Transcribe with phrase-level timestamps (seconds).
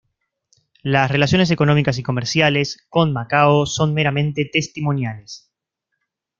[0.81, 5.53] Las relaciones económicas y comerciales con Macao son meramente testimoniales.